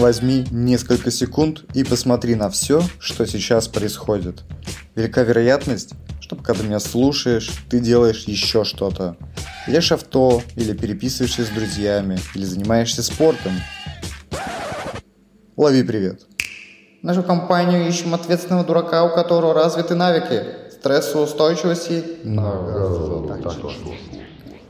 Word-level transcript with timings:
Возьми 0.00 0.46
несколько 0.50 1.10
секунд 1.10 1.64
и 1.74 1.84
посмотри 1.84 2.34
на 2.34 2.48
все, 2.48 2.82
что 2.98 3.26
сейчас 3.26 3.68
происходит. 3.68 4.40
Велика 4.94 5.20
вероятность, 5.24 5.90
что 6.20 6.36
пока 6.36 6.54
ты 6.54 6.62
меня 6.62 6.80
слушаешь, 6.80 7.50
ты 7.68 7.80
делаешь 7.80 8.24
еще 8.24 8.64
что-то. 8.64 9.18
Едешь 9.66 9.92
авто, 9.92 10.40
или 10.56 10.72
переписываешься 10.72 11.44
с 11.44 11.50
друзьями, 11.50 12.18
или 12.34 12.46
занимаешься 12.46 13.02
спортом. 13.02 13.52
Лови 15.58 15.82
привет. 15.82 16.22
Нашу 17.02 17.22
компанию 17.22 17.86
ищем 17.86 18.14
ответственного 18.14 18.64
дурака, 18.64 19.04
у 19.04 19.14
которого 19.14 19.52
развиты 19.52 19.94
навыки 19.94 20.44
стрессоустойчивости. 20.72 22.02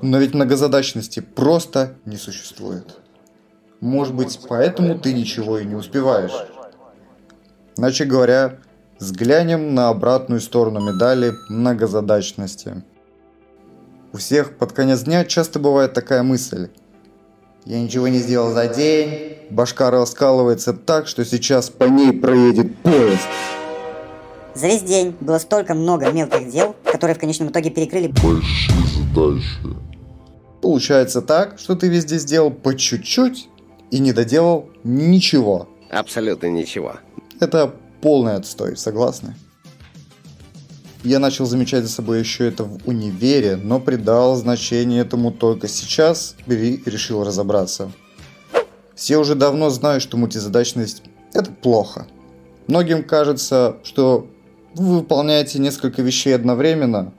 Но 0.03 0.19
ведь 0.19 0.35
многозадачности 0.35 1.21
просто 1.21 1.95
не 2.05 2.17
существует. 2.17 3.00
Может 3.81 4.15
быть, 4.15 4.39
поэтому 4.49 4.99
ты 4.99 5.13
ничего 5.15 5.59
и 5.59 5.65
не 5.65 5.75
успеваешь. 5.75 6.33
Иначе 7.77 8.05
говоря, 8.05 8.59
взглянем 8.99 9.75
на 9.75 9.89
обратную 9.89 10.41
сторону 10.41 10.81
медали 10.81 11.33
многозадачности. 11.49 12.85
У 14.13 14.19
всех 14.19 14.59
под 14.59 14.73
конец 14.73 15.03
дня 15.03 15.25
часто 15.25 15.59
бывает 15.59 15.95
такая 15.95 16.23
мысль. 16.23 16.69
Я 17.65 17.81
ничего 17.81 18.09
не 18.09 18.19
сделал 18.19 18.53
за 18.53 18.67
день. 18.69 19.37
Башка 19.51 19.91
раскалывается 19.91 20.73
так, 20.73 21.07
что 21.07 21.25
сейчас 21.25 21.71
по 21.71 21.85
ней 21.85 22.13
проедет 22.13 22.77
поезд. 22.79 23.29
За 24.55 24.67
весь 24.67 24.83
день 24.83 25.17
было 25.21 25.39
столько 25.39 25.75
много 25.75 26.11
мелких 26.11 26.51
дел, 26.51 26.75
которые 26.85 27.15
в 27.15 27.19
конечном 27.19 27.49
итоге 27.49 27.71
перекрыли 27.71 28.09
большие 28.09 28.87
задачи. 28.97 29.77
Получается 30.61 31.23
так, 31.23 31.59
что 31.59 31.77
ты 31.77 31.89
везде 31.89 32.19
сделал 32.19 32.51
по 32.51 32.77
чуть-чуть 32.77 33.49
и 33.91 33.99
не 33.99 34.13
доделал 34.13 34.71
ничего. 34.85 35.69
Абсолютно 35.91 36.47
ничего. 36.47 36.97
Это 37.41 37.75
полный 38.01 38.35
отстой, 38.35 38.77
согласны? 38.77 39.35
Я 41.03 41.19
начал 41.19 41.47
замечать 41.47 41.85
за 41.85 41.91
собой 41.91 42.21
еще 42.21 42.47
это 42.47 42.65
в 42.65 42.87
универе, 42.87 43.57
но 43.57 43.81
придал 43.81 44.37
значение 44.37 45.01
этому 45.01 45.33
только 45.33 45.67
сейчас 45.67 46.37
и 46.47 46.83
решил 46.85 47.25
разобраться. 47.25 47.91
Все 48.95 49.17
уже 49.17 49.35
давно 49.35 49.71
знают, 49.71 50.03
что 50.03 50.19
мультизадачность– 50.19 51.03
это 51.33 51.51
плохо. 51.51 52.07
Многим 52.67 53.03
кажется, 53.03 53.79
что 53.83 54.29
вы 54.75 54.99
выполняете 54.99 55.59
несколько 55.59 56.03
вещей 56.03 56.35
одновременно, 56.35 57.15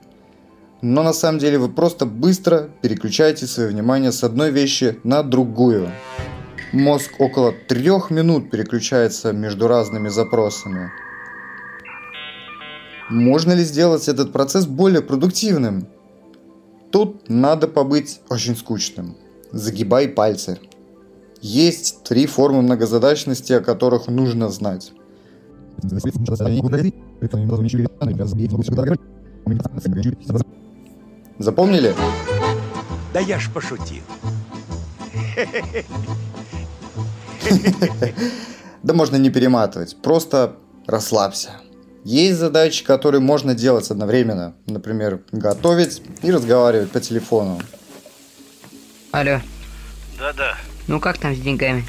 но 0.80 1.02
на 1.02 1.12
самом 1.12 1.40
деле 1.40 1.58
вы 1.58 1.68
просто 1.68 2.06
быстро 2.06 2.70
переключаете 2.82 3.46
свое 3.48 3.68
внимание 3.68 4.12
с 4.12 4.22
одной 4.22 4.52
вещи 4.52 4.98
на 5.02 5.24
другую. 5.24 5.90
Мозг 6.72 7.12
около 7.18 7.52
трех 7.52 8.10
минут 8.10 8.50
переключается 8.50 9.32
между 9.34 9.68
разными 9.68 10.08
запросами. 10.08 10.90
Можно 13.10 13.52
ли 13.52 13.62
сделать 13.62 14.08
этот 14.08 14.32
процесс 14.32 14.64
более 14.64 15.02
продуктивным? 15.02 15.86
Тут 16.90 17.28
надо 17.28 17.68
побыть 17.68 18.20
очень 18.30 18.56
скучным. 18.56 19.16
Загибай 19.50 20.08
пальцы. 20.08 20.60
Есть 21.42 22.04
три 22.04 22.26
формы 22.26 22.62
многозадачности, 22.62 23.52
о 23.52 23.60
которых 23.60 24.06
нужно 24.06 24.48
знать. 24.48 24.92
Запомнили? 31.38 31.94
Да 33.12 33.20
я 33.20 33.38
ж 33.38 33.50
пошутил. 33.52 34.02
Да 38.82 38.94
можно 38.94 39.14
не 39.14 39.30
перематывать, 39.30 39.96
просто 40.02 40.56
расслабься. 40.86 41.50
Есть 42.04 42.38
задачи, 42.38 42.84
которые 42.84 43.20
можно 43.20 43.54
делать 43.54 43.88
одновременно. 43.90 44.54
Например, 44.66 45.22
готовить 45.30 46.02
и 46.22 46.32
разговаривать 46.32 46.90
по 46.90 47.00
телефону. 47.00 47.60
Алло. 49.12 49.40
Да-да. 50.18 50.56
Ну 50.88 50.98
как 50.98 51.18
там 51.18 51.34
с 51.34 51.38
деньгами? 51.38 51.84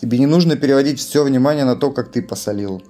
Тебе 0.00 0.18
не 0.18 0.26
нужно 0.26 0.56
переводить 0.56 0.98
все 0.98 1.24
внимание 1.24 1.64
на 1.64 1.76
то, 1.76 1.90
как 1.90 2.10
ты 2.10 2.22
посолил. 2.22 2.82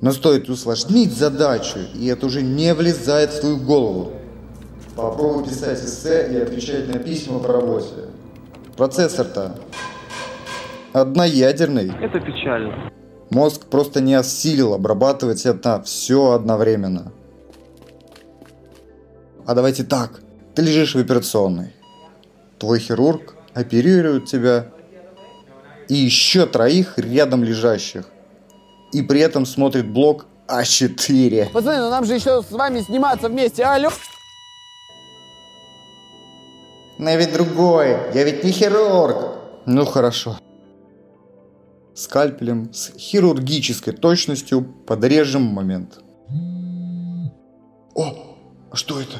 Но 0.00 0.12
стоит 0.12 0.48
усложнить 0.48 1.12
задачу, 1.12 1.78
и 1.94 2.06
это 2.06 2.24
уже 2.24 2.40
не 2.40 2.72
влезает 2.72 3.32
в 3.32 3.40
твою 3.40 3.58
голову. 3.58 4.12
Попробуй 4.96 5.44
писать 5.44 5.84
эссе 5.84 6.30
и 6.32 6.36
отвечать 6.36 6.88
на 6.88 6.98
письма 6.98 7.38
по 7.38 7.52
работе. 7.52 8.08
Процессор-то 8.80 9.56
одноядерный. 10.94 11.92
Это 12.00 12.18
печально. 12.18 12.90
Мозг 13.28 13.66
просто 13.66 14.00
не 14.00 14.14
осилил 14.14 14.72
обрабатывать 14.72 15.44
это 15.44 15.82
все 15.82 16.30
одновременно. 16.30 17.12
А 19.44 19.54
давайте 19.54 19.84
так. 19.84 20.22
Ты 20.54 20.62
лежишь 20.62 20.94
в 20.94 20.98
операционной. 20.98 21.74
Твой 22.58 22.78
хирург 22.78 23.34
оперирует 23.52 24.24
тебя 24.24 24.68
и 25.90 25.94
еще 25.94 26.46
троих 26.46 26.96
рядом 26.96 27.44
лежащих. 27.44 28.06
И 28.94 29.02
при 29.02 29.20
этом 29.20 29.44
смотрит 29.44 29.90
блок 29.90 30.24
А4. 30.48 31.50
Пацаны, 31.52 31.82
ну 31.82 31.90
нам 31.90 32.06
же 32.06 32.14
еще 32.14 32.40
с 32.40 32.50
вами 32.50 32.80
сниматься 32.80 33.28
вместе, 33.28 33.62
алло. 33.62 33.90
Но 37.00 37.14
ведь 37.14 37.32
другой, 37.32 37.96
я 38.12 38.24
ведь 38.24 38.44
не 38.44 38.52
хирург. 38.52 39.16
Ну 39.64 39.86
хорошо. 39.86 40.36
Скальпелем 41.94 42.74
с 42.74 42.92
хирургической 42.94 43.94
точностью 43.94 44.62
подрежем 44.86 45.40
момент. 45.40 45.98
О, 47.94 48.36
а 48.70 48.76
что 48.76 49.00
это? 49.00 49.16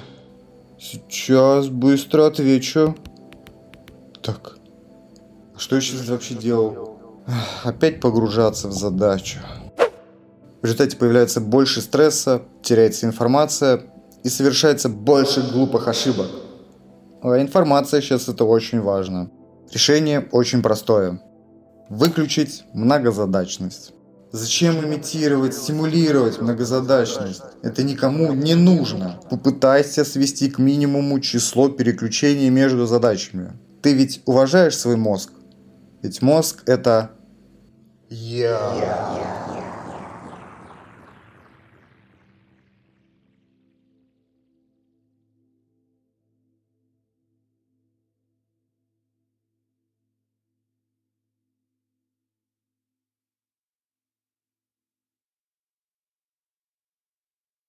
Сейчас 0.78 1.68
быстро 1.68 2.26
отвечу. 2.26 2.96
Так, 4.22 4.58
а 5.54 5.58
что 5.58 5.76
я 5.76 5.80
сейчас 5.80 6.06
вообще 6.06 6.34
делал? 6.34 6.98
Опять 7.64 8.02
погружаться 8.02 8.68
в 8.68 8.72
задачу. 8.72 9.38
В 10.60 10.66
результате 10.66 10.98
появляется 10.98 11.40
больше 11.40 11.80
стресса, 11.80 12.42
теряется 12.62 13.06
информация 13.06 13.84
и 14.22 14.28
совершается 14.28 14.90
больше 14.90 15.40
глупых 15.50 15.88
ошибок. 15.88 16.26
А 17.22 17.40
информация 17.40 18.00
сейчас 18.00 18.28
это 18.28 18.44
очень 18.44 18.80
важно. 18.80 19.30
Решение 19.72 20.26
очень 20.32 20.62
простое. 20.62 21.20
Выключить 21.88 22.64
многозадачность. 22.72 23.92
Зачем 24.32 24.84
имитировать, 24.84 25.54
стимулировать 25.54 26.40
многозадачность? 26.40 27.42
Это 27.62 27.82
никому 27.82 28.32
не 28.32 28.54
нужно. 28.54 29.20
Попытайся 29.28 30.04
свести 30.04 30.48
к 30.48 30.58
минимуму 30.58 31.18
число 31.20 31.68
переключений 31.68 32.48
между 32.48 32.86
задачами. 32.86 33.52
Ты 33.82 33.92
ведь 33.92 34.22
уважаешь 34.26 34.76
свой 34.76 34.96
мозг? 34.96 35.32
Ведь 36.02 36.22
мозг 36.22 36.62
это 36.66 37.10
я. 38.08 39.39